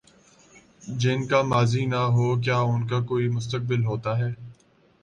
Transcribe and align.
جن 0.99 1.19
کا 1.27 1.41
ماضی 1.43 1.85
نہ 1.85 2.01
ہو، 2.15 2.27
کیا 2.41 2.57
ان 2.71 2.87
کا 2.87 2.99
کوئی 3.05 3.27
مستقبل 3.29 3.85
ہوتا 3.85 4.17
ہے؟ 4.19 4.31